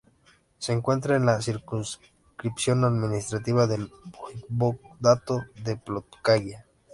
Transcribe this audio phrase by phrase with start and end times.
[0.57, 3.91] Se encuentra en la circunscripción administrativa del
[4.49, 6.65] Voivodato de Podlaquia.